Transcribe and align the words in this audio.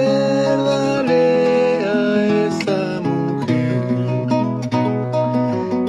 Recuérdale 0.00 1.84
a 1.84 2.46
esa 2.46 3.00
mujer. 3.02 3.82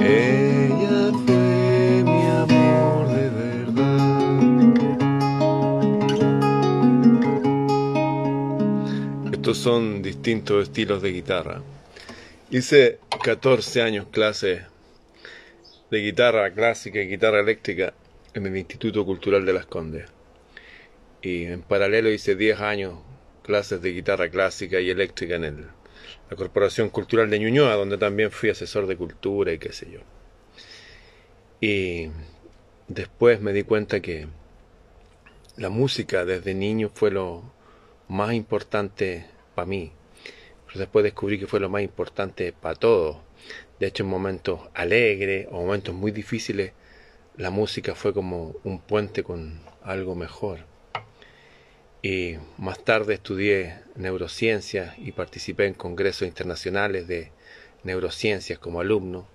Ella 0.00 1.12
fue 1.24 2.04
mi 2.04 2.22
amor 2.26 3.08
de 3.08 3.26
verdad. 3.30 4.12
Estos 9.32 9.56
son 9.58 10.02
distintos 10.02 10.64
estilos 10.64 11.00
de 11.00 11.12
guitarra. 11.12 11.62
Hice 12.50 12.98
14 13.24 13.80
años 13.80 14.08
clase 14.10 14.66
de 15.90 15.98
guitarra 15.98 16.50
clásica 16.52 17.00
y 17.00 17.08
guitarra 17.08 17.40
eléctrica 17.40 17.94
en 18.34 18.46
el 18.46 18.58
Instituto 18.58 19.06
Cultural 19.06 19.46
de 19.46 19.52
Las 19.54 19.64
Condes. 19.64 20.04
Y 21.22 21.44
en 21.44 21.62
paralelo 21.62 22.10
hice 22.10 22.36
10 22.36 22.60
años 22.60 22.98
clases 23.42 23.82
de 23.82 23.92
guitarra 23.92 24.30
clásica 24.30 24.80
y 24.80 24.90
eléctrica 24.90 25.36
en 25.36 25.44
el, 25.44 25.66
la 26.30 26.36
Corporación 26.36 26.88
Cultural 26.88 27.30
de 27.30 27.38
Ñuñoa, 27.38 27.74
donde 27.74 27.98
también 27.98 28.30
fui 28.30 28.50
asesor 28.50 28.86
de 28.86 28.96
cultura 28.96 29.52
y 29.52 29.58
qué 29.58 29.72
sé 29.72 29.90
yo. 29.90 30.00
Y 31.60 32.10
después 32.88 33.40
me 33.40 33.52
di 33.52 33.62
cuenta 33.62 34.00
que 34.00 34.26
la 35.56 35.68
música 35.68 36.24
desde 36.24 36.54
niño 36.54 36.90
fue 36.92 37.10
lo 37.10 37.52
más 38.08 38.32
importante 38.32 39.26
para 39.54 39.66
mí. 39.66 39.92
Pero 40.66 40.80
después 40.80 41.02
descubrí 41.02 41.38
que 41.38 41.46
fue 41.46 41.60
lo 41.60 41.68
más 41.68 41.82
importante 41.82 42.52
para 42.52 42.74
todos. 42.74 43.18
De 43.78 43.86
hecho, 43.86 44.04
en 44.04 44.08
momentos 44.08 44.60
alegres 44.74 45.46
o 45.50 45.60
momentos 45.60 45.94
muy 45.94 46.10
difíciles, 46.10 46.72
la 47.36 47.50
música 47.50 47.94
fue 47.94 48.12
como 48.12 48.56
un 48.64 48.80
puente 48.80 49.22
con 49.22 49.60
algo 49.82 50.14
mejor. 50.14 50.71
Y 52.02 52.34
más 52.58 52.84
tarde 52.84 53.14
estudié 53.14 53.76
neurociencias 53.94 54.98
y 54.98 55.12
participé 55.12 55.66
en 55.66 55.74
congresos 55.74 56.26
internacionales 56.26 57.06
de 57.06 57.30
neurociencias 57.84 58.58
como 58.58 58.80
alumno. 58.80 59.28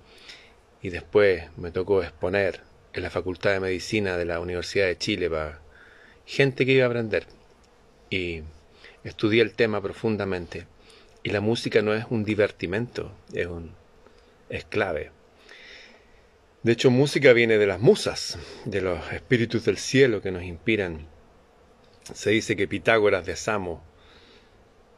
Y 0.81 0.89
después 0.89 1.45
me 1.55 1.71
tocó 1.71 2.03
exponer 2.03 2.59
en 2.91 3.03
la 3.03 3.09
Facultad 3.09 3.53
de 3.53 3.61
Medicina 3.61 4.17
de 4.17 4.25
la 4.25 4.41
Universidad 4.41 4.87
de 4.87 4.97
Chile 4.97 5.29
para 5.29 5.61
gente 6.25 6.65
que 6.65 6.73
iba 6.73 6.83
a 6.83 6.89
aprender. 6.89 7.25
Y 8.09 8.41
estudié 9.05 9.41
el 9.43 9.53
tema 9.53 9.81
profundamente. 9.81 10.67
Y 11.23 11.29
la 11.29 11.39
música 11.39 11.81
no 11.81 11.93
es 11.93 12.05
un 12.09 12.25
divertimento, 12.25 13.11
es, 13.33 13.47
un, 13.47 13.71
es 14.49 14.65
clave. 14.65 15.11
De 16.63 16.73
hecho, 16.73 16.91
música 16.91 17.31
viene 17.31 17.57
de 17.57 17.67
las 17.67 17.79
musas, 17.79 18.37
de 18.65 18.81
los 18.81 19.13
espíritus 19.13 19.63
del 19.63 19.77
cielo 19.77 20.21
que 20.21 20.31
nos 20.31 20.43
inspiran. 20.43 21.07
Se 22.13 22.29
dice 22.29 22.55
que 22.55 22.67
Pitágoras 22.67 23.25
de 23.25 23.35
Samos, 23.35 23.81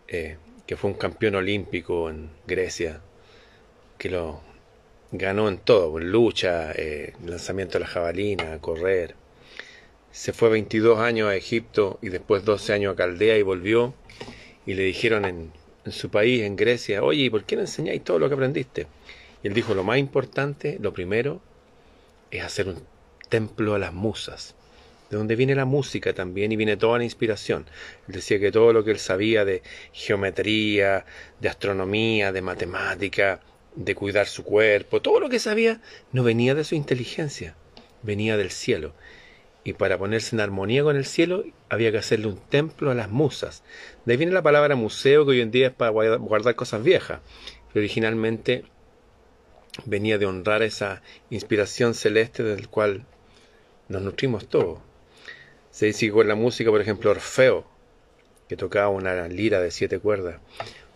eh, 0.08 0.38
que 0.68 0.78
fue 0.78 0.92
un 0.92 0.98
campeón 0.98 1.36
olímpico 1.36 2.10
en 2.10 2.30
Grecia, 2.46 3.02
que 3.98 4.10
lo 4.10 4.42
ganó 5.12 5.50
en 5.50 5.58
todo, 5.58 5.98
lucha, 6.00 6.72
eh, 6.72 7.14
lanzamiento 7.26 7.74
de 7.74 7.80
la 7.82 7.88
jabalina, 7.88 8.60
correr. 8.60 9.16
Se 10.12 10.34
fue 10.34 10.50
22 10.50 11.00
años 11.00 11.30
a 11.30 11.36
Egipto 11.36 12.00
y 12.02 12.10
después 12.10 12.46
12 12.46 12.74
años 12.74 12.94
a 12.94 12.96
Caldea 12.96 13.38
y 13.38 13.42
volvió 13.42 13.94
y 14.66 14.76
le 14.76 14.84
dijeron 14.84 15.26
en, 15.26 15.52
su 15.92 16.10
país, 16.10 16.44
en 16.44 16.56
Grecia, 16.56 17.04
oye, 17.04 17.24
¿y 17.24 17.30
por 17.32 17.46
qué 17.46 17.56
no 17.56 17.62
enseñáis 17.62 18.04
todo 18.04 18.20
lo 18.20 18.28
que 18.28 18.36
aprendiste? 18.36 18.86
Y 19.42 19.48
él 19.48 19.56
dijo, 19.56 19.74
lo 19.74 19.84
más 19.84 19.98
importante, 19.98 20.78
lo 20.80 20.94
primero, 20.94 21.42
es 22.30 22.44
hacer 22.44 22.68
un 22.68 22.84
templo 23.30 23.74
a 23.74 23.80
las 23.80 23.94
musas, 23.94 24.56
de 25.10 25.18
donde 25.18 25.36
viene 25.36 25.56
la 25.56 25.66
música 25.66 26.14
también 26.14 26.52
y 26.52 26.56
viene 26.56 26.78
toda 26.78 26.98
la 26.98 27.04
inspiración. 27.04 27.66
Él 28.08 28.16
decía 28.16 28.40
que 28.40 28.52
todo 28.52 28.74
lo 28.74 28.84
que 28.84 28.92
él 28.92 29.00
sabía 29.00 29.46
de 29.46 29.64
geometría, 29.92 31.06
de 31.40 31.50
astronomía, 31.50 32.32
de 32.32 32.42
matemática, 32.42 33.42
de 33.76 33.96
cuidar 33.96 34.28
su 34.28 34.44
cuerpo, 34.44 35.02
todo 35.02 35.20
lo 35.20 35.30
que 35.30 35.40
sabía 35.40 35.82
no 36.12 36.24
venía 36.24 36.56
de 36.56 36.64
su 36.64 36.76
inteligencia, 36.76 37.56
venía 38.04 38.38
del 38.38 38.52
cielo. 38.52 38.94
Y 39.64 39.74
para 39.74 39.98
ponerse 39.98 40.36
en 40.36 40.40
armonía 40.40 40.84
con 40.84 40.96
el 40.96 41.06
cielo 41.06 41.44
había 41.70 41.92
que 41.92 41.98
hacerle 41.98 42.28
un 42.28 42.40
templo 42.40 42.92
a 42.92 42.96
las 42.96 43.10
musas. 43.10 43.64
De 44.06 44.14
ahí 44.14 44.18
viene 44.18 44.32
la 44.32 44.42
palabra 44.42 44.76
museo 44.76 45.26
que 45.26 45.32
hoy 45.32 45.42
en 45.42 45.52
día 45.52 45.68
es 45.68 45.74
para 45.74 45.92
guardar 45.92 46.56
cosas 46.56 46.82
viejas. 46.82 47.20
Pero 47.68 47.82
originalmente 47.82 48.64
venía 49.86 50.18
de 50.18 50.26
honrar 50.26 50.64
esa 50.64 51.02
inspiración 51.30 51.94
celeste 51.94 52.44
del 52.44 52.70
cual 52.70 53.06
nos 53.90 54.02
nutrimos 54.02 54.48
todos. 54.48 54.80
Se 55.72 55.86
dice 55.86 56.08
que 56.08 56.12
con 56.12 56.28
la 56.28 56.36
música, 56.36 56.70
por 56.70 56.82
ejemplo, 56.82 57.12
Orfeo, 57.12 57.66
que 58.48 58.58
tocaba 58.58 58.90
una 58.90 59.28
lira 59.28 59.62
de 59.62 59.72
siete 59.72 60.00
cuerdas, 60.00 60.40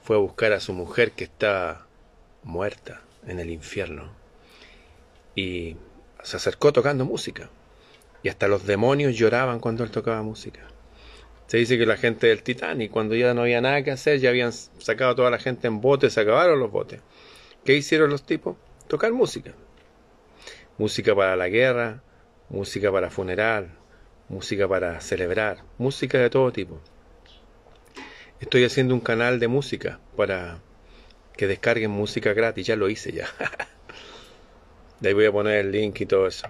fue 0.03 0.15
a 0.15 0.19
buscar 0.19 0.53
a 0.53 0.59
su 0.59 0.73
mujer 0.73 1.11
que 1.11 1.23
está 1.23 1.85
muerta 2.43 3.01
en 3.25 3.39
el 3.39 3.49
infierno 3.49 4.11
y 5.35 5.77
se 6.23 6.37
acercó 6.37 6.73
tocando 6.73 7.05
música. 7.05 7.49
Y 8.21 8.29
hasta 8.29 8.47
los 8.47 8.65
demonios 8.65 9.15
lloraban 9.15 9.59
cuando 9.59 9.83
él 9.83 9.91
tocaba 9.91 10.21
música. 10.21 10.61
Se 11.47 11.57
dice 11.57 11.77
que 11.77 11.85
la 11.85 11.97
gente 11.97 12.27
del 12.27 12.41
Titanic, 12.41 12.89
cuando 12.89 13.15
ya 13.15 13.33
no 13.33 13.41
había 13.41 13.61
nada 13.61 13.83
que 13.83 13.91
hacer, 13.91 14.19
ya 14.19 14.29
habían 14.29 14.53
sacado 14.53 15.11
a 15.11 15.15
toda 15.15 15.29
la 15.29 15.39
gente 15.39 15.67
en 15.67 15.81
botes, 15.81 16.13
se 16.13 16.21
acabaron 16.21 16.59
los 16.59 16.71
botes. 16.71 17.01
¿Qué 17.65 17.75
hicieron 17.75 18.09
los 18.09 18.25
tipos? 18.25 18.55
Tocar 18.87 19.11
música. 19.11 19.53
Música 20.77 21.13
para 21.13 21.35
la 21.35 21.49
guerra, 21.49 22.01
música 22.49 22.91
para 22.91 23.09
funeral, 23.09 23.69
música 24.33 24.67
para 24.67 24.99
celebrar, 24.99 25.63
música 25.77 26.17
de 26.17 26.29
todo 26.29 26.51
tipo. 26.51 26.79
Estoy 28.39 28.65
haciendo 28.65 28.93
un 28.93 28.99
canal 28.99 29.39
de 29.39 29.47
música 29.47 29.99
para 30.17 30.59
que 31.37 31.47
descarguen 31.47 31.91
música 31.91 32.33
gratis, 32.33 32.67
ya 32.67 32.75
lo 32.75 32.89
hice 32.89 33.11
ya. 33.11 33.27
de 34.99 35.09
ahí 35.09 35.13
voy 35.13 35.25
a 35.25 35.31
poner 35.31 35.65
el 35.65 35.71
link 35.71 36.01
y 36.01 36.05
todo 36.05 36.27
eso. 36.27 36.47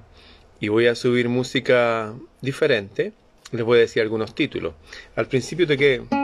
Y 0.59 0.69
voy 0.69 0.87
a 0.87 0.95
subir 0.95 1.29
música 1.29 2.13
diferente. 2.41 3.13
Les 3.51 3.63
voy 3.63 3.77
a 3.77 3.81
decir 3.81 4.01
algunos 4.01 4.33
títulos. 4.33 4.73
Al 5.15 5.27
principio 5.27 5.67
de 5.67 5.77
que... 5.77 6.22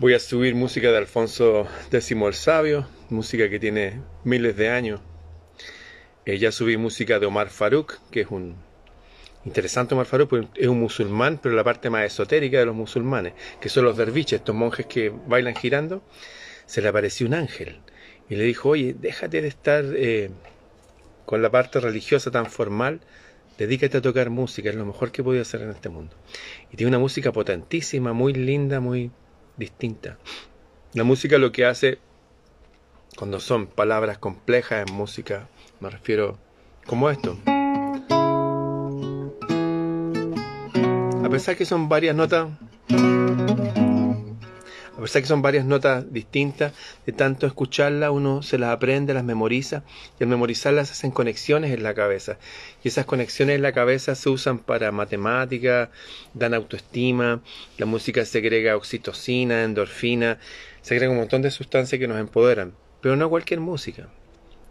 Voy 0.00 0.14
a 0.14 0.18
subir 0.18 0.54
música 0.54 0.90
de 0.90 0.96
Alfonso 0.96 1.66
X 1.92 2.12
el 2.12 2.32
Sabio, 2.32 2.88
música 3.10 3.50
que 3.50 3.60
tiene 3.60 4.00
miles 4.24 4.56
de 4.56 4.70
años. 4.70 4.98
Eh, 6.24 6.38
ya 6.38 6.52
subí 6.52 6.78
música 6.78 7.18
de 7.18 7.26
Omar 7.26 7.50
Farouk, 7.50 7.98
que 8.10 8.22
es 8.22 8.28
un 8.30 8.56
interesante 9.44 9.92
Omar 9.92 10.06
Farouk, 10.06 10.30
pues 10.30 10.46
es 10.54 10.68
un 10.68 10.80
musulmán, 10.80 11.38
pero 11.42 11.54
la 11.54 11.64
parte 11.64 11.90
más 11.90 12.06
esotérica 12.06 12.58
de 12.58 12.64
los 12.64 12.74
musulmanes, 12.74 13.34
que 13.60 13.68
son 13.68 13.84
los 13.84 13.98
derviches, 13.98 14.38
estos 14.38 14.54
monjes 14.54 14.86
que 14.86 15.12
bailan 15.26 15.54
girando, 15.54 16.02
se 16.64 16.80
le 16.80 16.88
apareció 16.88 17.26
un 17.26 17.34
ángel 17.34 17.82
y 18.30 18.36
le 18.36 18.44
dijo, 18.44 18.70
oye, 18.70 18.96
déjate 18.98 19.42
de 19.42 19.48
estar 19.48 19.84
eh, 19.94 20.30
con 21.26 21.42
la 21.42 21.50
parte 21.50 21.78
religiosa 21.78 22.30
tan 22.30 22.46
formal, 22.46 23.00
dedícate 23.58 23.98
a 23.98 24.00
tocar 24.00 24.30
música, 24.30 24.70
es 24.70 24.76
lo 24.76 24.86
mejor 24.86 25.12
que 25.12 25.22
podía 25.22 25.42
hacer 25.42 25.60
en 25.60 25.68
este 25.68 25.90
mundo. 25.90 26.16
Y 26.72 26.78
tiene 26.78 26.88
una 26.88 26.98
música 26.98 27.32
potentísima, 27.32 28.14
muy 28.14 28.32
linda, 28.32 28.80
muy 28.80 29.10
distinta. 29.56 30.18
La 30.92 31.04
música 31.04 31.38
lo 31.38 31.52
que 31.52 31.64
hace 31.64 31.98
cuando 33.16 33.40
son 33.40 33.66
palabras 33.66 34.18
complejas 34.18 34.88
en 34.88 34.94
música, 34.94 35.48
me 35.80 35.90
refiero 35.90 36.38
como 36.86 37.10
esto. 37.10 37.36
A 41.22 41.28
pesar 41.30 41.56
que 41.56 41.64
son 41.64 41.88
varias 41.88 42.16
notas, 42.16 42.48
a 45.00 45.02
pesar 45.02 45.22
que 45.22 45.28
son 45.28 45.40
varias 45.40 45.64
notas 45.64 46.12
distintas, 46.12 46.74
de 47.06 47.14
tanto 47.14 47.46
escucharlas 47.46 48.10
uno 48.10 48.42
se 48.42 48.58
las 48.58 48.68
aprende, 48.68 49.14
las 49.14 49.24
memoriza 49.24 49.82
y 50.18 50.24
al 50.24 50.28
memorizarlas 50.28 50.90
hacen 50.90 51.10
conexiones 51.10 51.72
en 51.72 51.82
la 51.82 51.94
cabeza. 51.94 52.36
Y 52.84 52.88
esas 52.88 53.06
conexiones 53.06 53.56
en 53.56 53.62
la 53.62 53.72
cabeza 53.72 54.14
se 54.14 54.28
usan 54.28 54.58
para 54.58 54.92
matemáticas, 54.92 55.88
dan 56.34 56.52
autoestima, 56.52 57.40
la 57.78 57.86
música 57.86 58.26
segrega 58.26 58.76
oxitocina, 58.76 59.64
endorfina, 59.64 60.38
segrega 60.82 61.10
un 61.10 61.18
montón 61.18 61.40
de 61.40 61.50
sustancias 61.50 61.98
que 61.98 62.06
nos 62.06 62.20
empoderan, 62.20 62.74
pero 63.00 63.16
no 63.16 63.30
cualquier 63.30 63.60
música. 63.60 64.08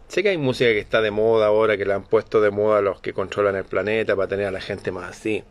Sé 0.06 0.22
que 0.22 0.28
hay 0.28 0.38
música 0.38 0.70
que 0.70 0.78
está 0.78 1.00
de 1.00 1.10
moda 1.10 1.46
ahora, 1.46 1.76
que 1.76 1.84
la 1.84 1.96
han 1.96 2.04
puesto 2.04 2.40
de 2.40 2.52
moda 2.52 2.80
los 2.82 3.00
que 3.00 3.12
controlan 3.12 3.56
el 3.56 3.64
planeta 3.64 4.14
para 4.14 4.28
tener 4.28 4.46
a 4.46 4.52
la 4.52 4.60
gente 4.60 4.92
más 4.92 5.10
así 5.10 5.42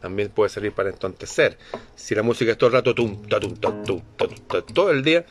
también 0.00 0.28
puede 0.30 0.50
servir 0.50 0.72
para 0.72 0.90
entontecer. 0.90 1.58
Si 1.94 2.14
la 2.14 2.22
música 2.22 2.52
es 2.52 2.58
todo 2.58 2.68
el 2.68 2.74
rato 2.74 2.94
tum, 2.94 3.26
ta, 3.28 3.40
tum, 3.40 3.54
ta, 3.56 3.82
tum, 3.82 4.00
ta, 4.16 4.28
ta, 4.28 4.62
todo 4.62 4.90
el 4.90 5.02
día, 5.02 5.26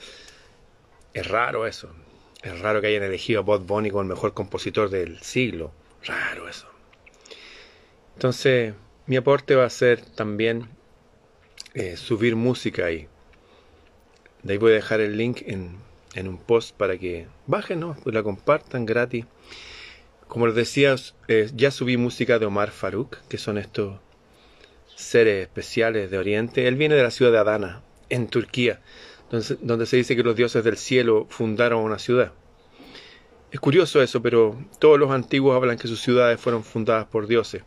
es 1.13 1.27
raro 1.27 1.65
eso. 1.65 1.89
Es 2.44 2.59
raro 2.59 2.81
que 2.81 2.88
hayan 2.88 3.03
elegido 3.03 3.39
a 3.39 3.44
Bob 3.44 3.65
Bunny 3.65 3.89
como 3.89 4.03
el 4.03 4.07
mejor 4.07 4.33
compositor 4.33 4.89
del 4.89 5.19
siglo. 5.21 5.71
Raro 6.03 6.47
eso. 6.47 6.67
Entonces, 8.13 8.73
mi 9.07 9.15
aporte 9.15 9.56
va 9.56 9.65
a 9.65 9.69
ser 9.69 10.01
también 10.01 10.69
eh, 11.73 11.97
subir 11.97 12.35
música 12.35 12.85
ahí. 12.85 13.07
De 14.44 14.53
ahí 14.53 14.59
voy 14.59 14.73
a 14.73 14.75
dejar 14.75 15.01
el 15.01 15.17
link 15.17 15.41
en, 15.47 15.77
en 16.13 16.27
un 16.27 16.38
post 16.38 16.75
para 16.75 16.97
que 16.97 17.27
bajen, 17.47 17.79
¿no? 17.79 17.95
Pues 18.03 18.13
la 18.13 18.23
compartan 18.23 18.85
gratis. 18.85 19.25
Como 20.27 20.47
les 20.47 20.56
decía, 20.56 20.95
eh, 21.27 21.50
ya 21.53 21.71
subí 21.71 21.97
música 21.97 22.39
de 22.39 22.45
Omar 22.45 22.71
Farouk, 22.71 23.17
que 23.27 23.38
son 23.38 23.57
estos 23.57 24.00
seres 24.95 25.44
especiales 25.44 26.09
de 26.09 26.18
Oriente. 26.18 26.68
Él 26.68 26.75
viene 26.75 26.95
de 26.95 27.03
la 27.03 27.12
ciudad 27.12 27.31
de 27.31 27.38
Adana, 27.38 27.81
en 28.09 28.27
Turquía, 28.27 28.80
donde, 29.30 29.86
se 29.86 29.97
dice 29.97 30.15
que 30.15 30.24
los 30.24 30.36
dioses 30.36 30.63
del 30.63 30.77
cielo 30.77 31.27
fundaron 31.30 31.83
una 31.83 32.00
ciudad. 32.00 32.31
Es 33.51 33.59
curioso 33.59 34.01
eso, 34.01 34.21
pero 34.21 34.57
todos 34.80 35.00
los 35.00 35.12
antiguos 35.12 35.56
hablan 35.56 35.77
que 35.77 35.88
sus 35.88 36.01
ciudades 36.01 36.39
fueron 36.39 36.63
fundadas 36.63 37.06
por 37.06 37.27
dioses. 37.27 37.63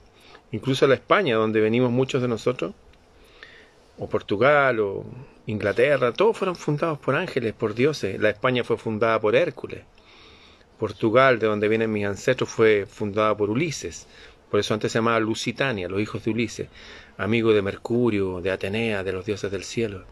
Incluso 0.53 0.87
la 0.87 0.95
España, 0.95 1.37
donde 1.37 1.61
venimos 1.61 1.91
muchos 1.91 2.23
de 2.23 2.29
nosotros, 2.29 2.75
o 3.99 4.09
Portugal, 4.09 4.81
o 4.81 5.05
Inglaterra, 5.47 6.13
todos 6.13 6.37
fueron 6.37 6.57
fundados 6.57 6.99
por 6.99 7.15
ángeles, 7.15 7.53
por 7.53 7.75
dioses. 7.75 8.21
La 8.21 8.31
España 8.31 8.65
fue 8.65 8.77
fundada 8.77 9.21
por 9.21 9.35
Hércules. 9.35 9.83
Portugal, 10.79 11.39
de 11.39 11.49
donde 11.49 11.69
vienen 11.69 11.91
mis 11.93 12.07
ancestros, 12.07 12.49
fue 12.49 12.87
fundada 12.87 13.37
por 13.37 13.51
Ulises. 13.51 14.07
Por 14.51 14.61
eso 14.61 14.73
antes 14.75 14.93
se 14.93 14.99
llamaba 14.99 15.21
Lusitania, 15.21 15.89
los 15.89 16.01
hijos 16.01 16.25
de 16.25 16.31
Ulises, 16.31 16.69
amigo 17.19 17.53
de 17.53 17.63
Mercurio, 17.63 18.41
de 18.41 18.53
Atenea, 18.53 19.03
de 19.03 19.13
los 19.13 19.27
dioses 19.27 19.51
del 19.51 19.65
cielo. 19.65 20.05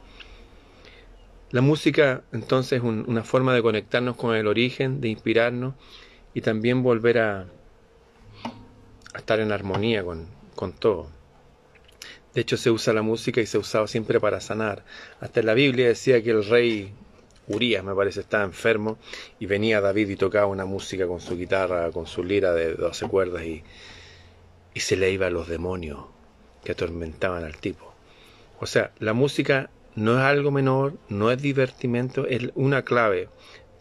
La 1.52 1.60
música 1.60 2.24
entonces 2.32 2.78
es 2.78 2.84
una 2.84 3.22
forma 3.22 3.54
de 3.54 3.62
conectarnos 3.62 4.16
con 4.16 4.34
el 4.34 4.48
origen, 4.48 5.00
de 5.00 5.08
inspirarnos 5.08 5.74
y 6.34 6.40
también 6.40 6.82
volver 6.82 7.18
a, 7.18 7.46
estar 9.14 9.38
en 9.38 9.52
armonía 9.52 10.04
con, 10.04 10.26
con 10.56 10.72
todo. 10.72 11.08
De 12.34 12.40
hecho 12.40 12.56
se 12.56 12.70
usa 12.70 12.92
la 12.92 13.02
música 13.02 13.40
y 13.40 13.46
se 13.46 13.56
usado 13.56 13.86
siempre 13.86 14.18
para 14.20 14.40
sanar. 14.40 14.84
Hasta 15.20 15.40
en 15.40 15.46
la 15.46 15.54
Biblia 15.54 15.86
decía 15.86 16.22
que 16.22 16.30
el 16.30 16.44
rey 16.44 16.92
Urias, 17.46 17.84
me 17.84 17.94
parece, 17.94 18.20
estaba 18.20 18.42
enfermo 18.42 18.98
y 19.38 19.46
venía 19.46 19.80
David 19.80 20.10
y 20.10 20.16
tocaba 20.16 20.46
una 20.46 20.66
música 20.66 21.06
con 21.06 21.20
su 21.20 21.36
guitarra, 21.36 21.92
con 21.92 22.08
su 22.08 22.24
lira 22.24 22.52
de 22.52 22.74
12 22.74 23.06
cuerdas 23.06 23.44
y, 23.44 23.62
y 24.74 24.80
se 24.80 24.96
le 24.96 25.12
iba 25.12 25.28
a 25.28 25.30
los 25.30 25.46
demonios 25.46 26.15
que 26.66 26.72
atormentaban 26.72 27.44
al 27.44 27.56
tipo. 27.58 27.94
O 28.58 28.66
sea, 28.66 28.90
la 28.98 29.12
música 29.12 29.70
no 29.94 30.18
es 30.18 30.24
algo 30.24 30.50
menor, 30.50 30.98
no 31.08 31.30
es 31.30 31.40
divertimento, 31.40 32.26
es 32.26 32.50
una 32.56 32.82
clave 32.82 33.28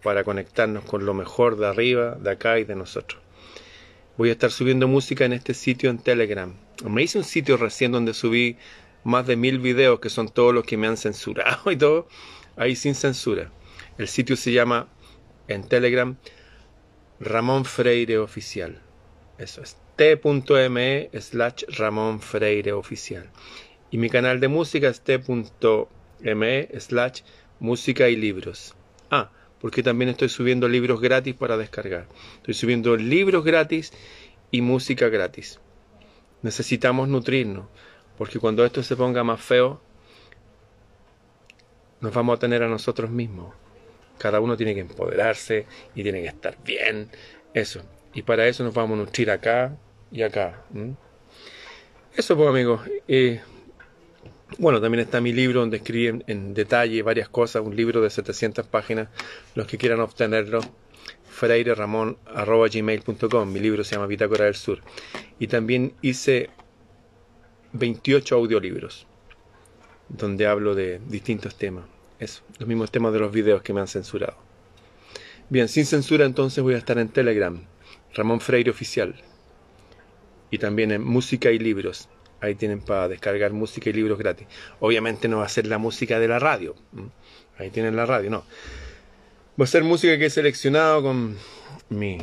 para 0.03 0.23
conectarnos 0.23 0.85
con 0.85 1.03
lo 1.03 1.15
mejor 1.15 1.57
de 1.57 1.65
arriba, 1.65 2.15
de 2.21 2.29
acá 2.29 2.59
y 2.59 2.63
de 2.63 2.75
nosotros. 2.75 3.19
Voy 4.17 4.29
a 4.29 4.33
estar 4.33 4.51
subiendo 4.51 4.87
música 4.87 5.25
en 5.25 5.33
este 5.33 5.55
sitio 5.55 5.89
en 5.89 5.97
Telegram. 5.97 6.53
Me 6.87 7.01
hice 7.01 7.17
un 7.17 7.23
sitio 7.23 7.57
recién 7.57 7.91
donde 7.91 8.13
subí 8.13 8.55
más 9.03 9.25
de 9.25 9.35
mil 9.35 9.57
videos 9.57 9.99
que 9.99 10.11
son 10.11 10.29
todos 10.29 10.53
los 10.53 10.63
que 10.63 10.77
me 10.77 10.85
han 10.85 10.95
censurado 10.97 11.71
y 11.71 11.77
todo, 11.77 12.07
ahí 12.55 12.75
sin 12.75 12.93
censura. 12.93 13.49
El 13.97 14.07
sitio 14.07 14.35
se 14.35 14.51
llama 14.51 14.89
en 15.47 15.67
Telegram 15.67 16.15
Ramón 17.19 17.65
Freire 17.65 18.19
Oficial. 18.19 18.79
Eso 19.39 19.63
es 19.63 19.75
t.me 19.95 21.09
slash 21.19 21.63
Ramón 21.77 22.19
Freire 22.19 22.73
Oficial. 22.73 23.29
Y 23.91 23.97
mi 23.97 24.09
canal 24.09 24.39
de 24.39 24.47
música 24.47 24.89
es 24.89 25.01
t.me 25.01 26.69
slash 26.79 27.21
música 27.59 28.09
y 28.09 28.15
libros. 28.15 28.75
Ah, 29.09 29.31
porque 29.61 29.83
también 29.83 30.09
estoy 30.09 30.29
subiendo 30.29 30.67
libros 30.67 30.99
gratis 30.99 31.33
para 31.35 31.57
descargar. 31.57 32.07
Estoy 32.37 32.53
subiendo 32.53 32.97
libros 32.97 33.43
gratis 33.45 33.93
y 34.51 34.61
música 34.61 35.09
gratis. 35.09 35.59
Necesitamos 36.41 37.07
nutrirnos, 37.07 37.67
porque 38.17 38.39
cuando 38.39 38.65
esto 38.65 38.83
se 38.83 38.95
ponga 38.95 39.23
más 39.23 39.41
feo, 39.41 39.81
nos 42.01 42.13
vamos 42.13 42.35
a 42.35 42.39
tener 42.39 42.63
a 42.63 42.67
nosotros 42.67 43.09
mismos. 43.09 43.53
Cada 44.17 44.39
uno 44.39 44.57
tiene 44.57 44.75
que 44.75 44.81
empoderarse 44.81 45.65
y 45.95 46.03
tiene 46.03 46.21
que 46.21 46.27
estar 46.27 46.57
bien. 46.63 47.09
Eso. 47.53 47.81
Y 48.13 48.21
para 48.21 48.47
eso 48.47 48.63
nos 48.63 48.73
vamos 48.73 48.97
a 48.97 49.03
nutrir 49.03 49.31
acá 49.31 49.77
y 50.11 50.21
acá. 50.21 50.63
Eso 52.15 52.35
pues 52.35 52.49
amigos. 52.49 52.81
Bueno, 54.57 54.79
también 54.79 55.01
está 55.01 55.19
mi 55.19 55.33
libro 55.33 55.59
donde 55.59 55.75
escribí 55.77 56.23
en, 56.27 56.53
detalle 56.53 57.01
varias 57.01 57.27
cosas, 57.27 57.61
un 57.65 57.75
libro 57.75 57.99
de 58.01 58.09
700 58.09 58.65
páginas, 58.67 59.09
los 59.53 59.67
que 59.67 59.77
quieran 59.77 59.99
obtenerlo, 59.99 60.61
freireramon.gmail.com, 61.29 63.51
mi 63.51 63.59
libro 63.59 63.83
se 63.83 63.95
llama 63.95 64.07
Bitácora 64.07 64.45
del 64.45 64.55
Sur. 64.55 64.79
Y 65.39 65.47
también 65.47 65.93
hice 66.01 66.49
28 67.73 68.35
audiolibros, 68.35 69.07
donde 70.07 70.47
hablo 70.47 70.73
de 70.73 71.01
distintos 71.05 71.57
temas. 71.57 71.83
Eso, 72.19 72.43
los 72.57 72.69
mismos 72.69 72.91
temas 72.91 73.11
de 73.11 73.19
los 73.19 73.33
videos 73.33 73.61
que 73.61 73.73
me 73.73 73.81
han 73.81 73.89
censurado. 73.89 74.37
Bien, 75.49 75.67
sin 75.67 75.85
censura 75.85 76.23
entonces 76.25 76.63
voy 76.63 76.75
a 76.75 76.77
estar 76.77 76.97
en 76.97 77.09
Telegram, 77.09 77.61
Ramón 78.13 78.39
Freire 78.39 78.71
Oficial. 78.71 79.21
Y 80.51 80.57
también 80.57 80.91
en 80.91 81.03
Música 81.03 81.51
y 81.51 81.59
Libros, 81.59 82.07
Ahí 82.41 82.55
tienen 82.55 82.79
para 82.81 83.07
descargar 83.07 83.53
música 83.53 83.89
y 83.89 83.93
libros 83.93 84.19
gratis. 84.19 84.47
Obviamente 84.79 85.27
no 85.27 85.39
va 85.39 85.45
a 85.45 85.49
ser 85.49 85.65
la 85.67 85.77
música 85.77 86.19
de 86.19 86.27
la 86.27 86.37
radio. 86.37 86.75
Ahí 87.57 87.69
tienen 87.71 87.95
la 87.95 88.05
radio, 88.05 88.29
no. 88.29 88.43
Va 89.59 89.63
a 89.63 89.67
ser 89.67 89.83
música 89.83 90.17
que 90.17 90.25
he 90.25 90.29
seleccionado 90.29 91.01
con 91.01 91.37
mi, 91.89 92.17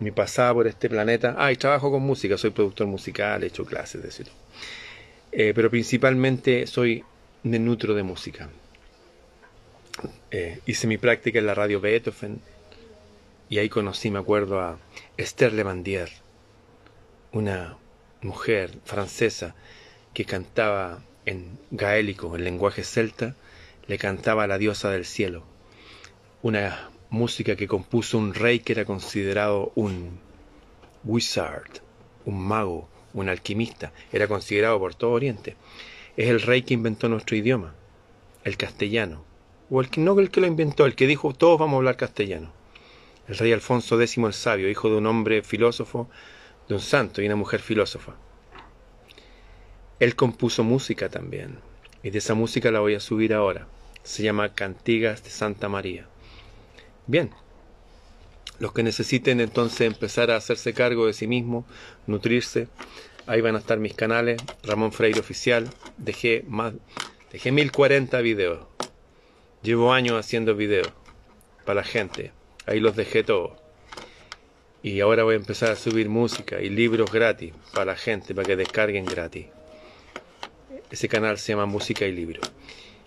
mi 0.00 0.10
pasada 0.10 0.52
por 0.52 0.66
este 0.66 0.90
planeta. 0.90 1.36
Ah, 1.38 1.52
y 1.52 1.56
trabajo 1.56 1.90
con 1.90 2.02
música, 2.02 2.36
soy 2.36 2.50
productor 2.50 2.86
musical, 2.86 3.44
he 3.44 3.46
hecho 3.46 3.64
clases 3.64 4.02
de 4.02 4.08
eso. 4.08 4.24
Eh, 5.30 5.52
pero 5.54 5.70
principalmente 5.70 6.66
soy 6.66 7.04
de 7.42 7.58
nutro 7.58 7.94
de 7.94 8.02
música. 8.02 8.50
Eh, 10.30 10.60
hice 10.66 10.86
mi 10.86 10.98
práctica 10.98 11.38
en 11.38 11.46
la 11.46 11.54
radio 11.54 11.80
Beethoven 11.80 12.40
y 13.48 13.58
ahí 13.58 13.68
conocí, 13.68 14.10
me 14.10 14.18
acuerdo, 14.18 14.60
a 14.60 14.78
Esther 15.16 15.52
Lemandier, 15.52 16.10
una 17.32 17.78
mujer 18.20 18.78
francesa 18.84 19.54
que 20.14 20.24
cantaba 20.24 21.02
en 21.24 21.58
gaélico, 21.70 22.36
en 22.36 22.44
lenguaje 22.44 22.84
celta, 22.84 23.34
le 23.86 23.98
cantaba 23.98 24.44
a 24.44 24.46
la 24.46 24.58
diosa 24.58 24.90
del 24.90 25.04
cielo. 25.04 25.42
Una 26.42 26.90
música 27.10 27.56
que 27.56 27.68
compuso 27.68 28.18
un 28.18 28.34
rey 28.34 28.60
que 28.60 28.72
era 28.72 28.84
considerado 28.84 29.72
un 29.74 30.18
wizard, 31.04 31.80
un 32.24 32.46
mago, 32.46 32.88
un 33.14 33.28
alquimista, 33.28 33.92
era 34.12 34.28
considerado 34.28 34.78
por 34.78 34.94
todo 34.94 35.12
Oriente. 35.12 35.56
Es 36.16 36.28
el 36.28 36.40
rey 36.42 36.62
que 36.62 36.74
inventó 36.74 37.08
nuestro 37.08 37.36
idioma, 37.36 37.74
el 38.44 38.56
castellano, 38.56 39.24
o 39.70 39.80
el 39.80 39.88
que 39.88 40.00
no 40.00 40.18
el 40.18 40.30
que 40.30 40.40
lo 40.40 40.46
inventó, 40.46 40.84
el 40.84 40.94
que 40.94 41.06
dijo 41.06 41.32
todos 41.32 41.58
vamos 41.58 41.74
a 41.74 41.78
hablar 41.78 41.96
castellano. 41.96 42.52
El 43.28 43.38
rey 43.38 43.52
Alfonso 43.52 44.00
X 44.00 44.18
el 44.18 44.32
Sabio, 44.34 44.68
hijo 44.68 44.90
de 44.90 44.96
un 44.96 45.06
hombre 45.06 45.42
filósofo, 45.42 46.10
de 46.72 46.76
un 46.76 46.82
santo 46.82 47.20
y 47.20 47.26
una 47.26 47.36
mujer 47.36 47.60
filósofa. 47.60 48.14
Él 50.00 50.16
compuso 50.16 50.64
música 50.64 51.10
también, 51.10 51.58
y 52.02 52.08
de 52.08 52.18
esa 52.18 52.32
música 52.32 52.70
la 52.70 52.80
voy 52.80 52.94
a 52.94 53.00
subir 53.00 53.34
ahora. 53.34 53.68
Se 54.02 54.22
llama 54.22 54.54
Cantigas 54.54 55.22
de 55.22 55.28
Santa 55.28 55.68
María. 55.68 56.06
Bien, 57.06 57.30
los 58.58 58.72
que 58.72 58.82
necesiten 58.82 59.40
entonces 59.40 59.82
empezar 59.82 60.30
a 60.30 60.36
hacerse 60.36 60.72
cargo 60.72 61.06
de 61.06 61.12
sí 61.12 61.26
mismos, 61.26 61.66
nutrirse, 62.06 62.68
ahí 63.26 63.42
van 63.42 63.56
a 63.56 63.58
estar 63.58 63.78
mis 63.78 63.94
canales, 63.94 64.40
Ramón 64.62 64.92
Freire 64.92 65.20
Oficial, 65.20 65.68
dejé 65.98 66.42
más, 66.48 66.72
dejé 67.30 67.52
1040 67.52 68.18
videos. 68.22 68.66
Llevo 69.62 69.92
años 69.92 70.18
haciendo 70.18 70.56
videos 70.56 70.90
para 71.66 71.82
la 71.82 71.84
gente, 71.84 72.32
ahí 72.64 72.80
los 72.80 72.96
dejé 72.96 73.24
todos. 73.24 73.61
Y 74.82 74.98
ahora 75.00 75.22
voy 75.22 75.34
a 75.34 75.36
empezar 75.36 75.70
a 75.70 75.76
subir 75.76 76.08
música 76.08 76.60
y 76.60 76.68
libros 76.68 77.12
gratis 77.12 77.52
para 77.72 77.92
la 77.92 77.96
gente, 77.96 78.34
para 78.34 78.46
que 78.46 78.56
descarguen 78.56 79.04
gratis. 79.04 79.46
Ese 80.90 81.08
canal 81.08 81.38
se 81.38 81.52
llama 81.52 81.66
Música 81.66 82.04
y 82.04 82.10
Libro. 82.12 82.40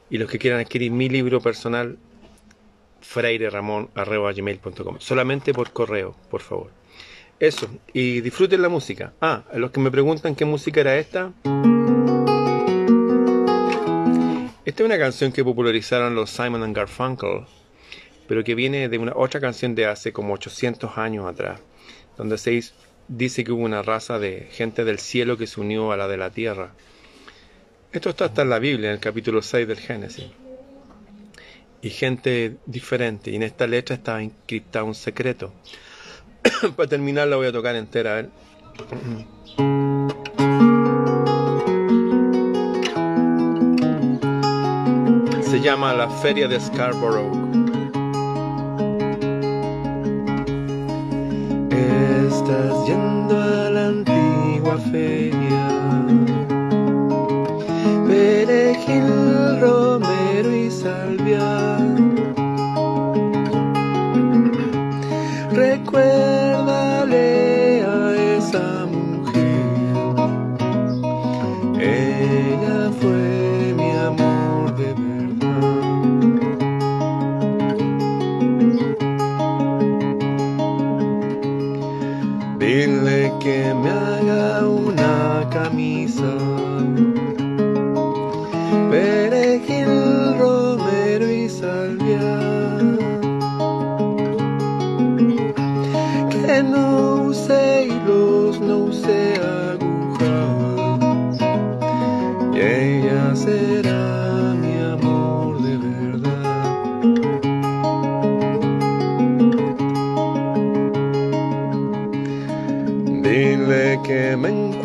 Y 0.10 0.17
los 0.17 0.29
que 0.29 0.39
quieran 0.39 0.62
adquirir 0.62 0.91
mi 0.91 1.10
libro 1.10 1.41
personal, 1.41 1.98
freireramon.com. 3.01 5.00
Solamente 5.00 5.53
por 5.53 5.72
correo, 5.72 6.15
por 6.29 6.41
favor. 6.41 6.72
Eso, 7.41 7.67
y 7.91 8.22
disfruten 8.22 8.62
la 8.62 8.70
música. 8.70 9.12
Ah, 9.20 9.44
a 9.51 9.58
los 9.58 9.72
que 9.72 9.82
me 9.82 9.91
preguntan 9.91 10.34
qué 10.36 10.46
música 10.46 10.79
era 10.79 10.98
esta. 10.98 11.34
Esta 14.63 14.84
es 14.84 14.86
una 14.86 14.98
canción 14.98 15.34
que 15.34 15.44
popularizaron 15.44 16.15
los 16.15 16.29
Simon 16.29 16.72
Garfunkel 16.72 17.46
pero 18.27 18.44
que 18.44 18.55
viene 18.55 18.89
de 18.89 18.98
una 18.98 19.13
otra 19.15 19.39
canción 19.39 19.75
de 19.75 19.86
hace 19.86 20.12
como 20.12 20.34
800 20.34 20.98
años 20.98 21.25
atrás, 21.27 21.62
donde 22.17 22.38
se 22.38 22.62
dice 23.08 23.44
que 23.44 23.51
hubo 23.51 23.63
una 23.63 23.82
raza 23.82 24.20
de 24.20 24.48
gente 24.51 24.84
del 24.84 25.00
cielo 25.00 25.38
que 25.38 25.48
se 25.48 25.60
unió 25.60 25.91
a 25.91 25.98
la 25.98 26.08
de 26.08 26.17
la 26.17 26.32
tierra. 26.32 26.72
Esto 27.91 28.10
está 28.10 28.25
hasta 28.25 28.41
en 28.41 28.50
la 28.50 28.60
Biblia, 28.60 28.89
en 28.89 28.96
el 28.96 29.00
capítulo 29.00 29.41
6 29.41 29.67
del 29.67 29.79
Génesis. 29.79 30.25
y 31.82 31.89
gente 31.91 32.58
diferente. 32.65 33.29
Y 33.29 33.36
en 33.36 33.44
esta 33.44 33.67
letra 33.67 33.96
estaba 33.96 34.22
encriptado 34.22 34.86
un 34.86 34.96
secreto. 34.96 35.53
Para 36.75 36.89
terminar 36.89 37.27
la 37.27 37.36
voy 37.36 37.48
a 37.48 37.51
tocar 37.51 37.75
entera. 37.75 38.12
A 38.12 38.15
ver. 38.15 38.29
Se 45.44 45.62
llama 45.62 45.94
La 45.94 46.10
Feria 46.10 46.48
de 46.48 46.60
Scarborough. 46.60 47.64
Estás 52.46 52.86
yendo 52.86 53.36
a 53.42 53.54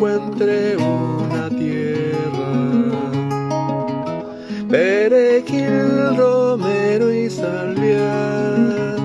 encuentre 0.01 0.77
una 0.77 1.47
tierra, 1.49 2.53
perejil, 4.67 6.17
romero 6.17 7.13
y 7.13 7.29
salvia. 7.29 8.95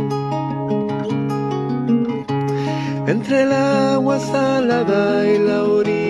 Entre 3.06 3.42
el 3.42 3.52
agua 3.52 4.18
salada 4.18 5.26
y 5.26 5.38
la 5.38 5.64
orilla 5.64 6.05